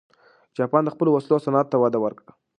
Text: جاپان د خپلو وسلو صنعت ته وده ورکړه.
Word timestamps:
جاپان 0.57 0.81
د 0.85 0.89
خپلو 0.95 1.09
وسلو 1.11 1.43
صنعت 1.45 1.67
ته 1.71 1.77
وده 1.81 1.99
ورکړه. 2.01 2.31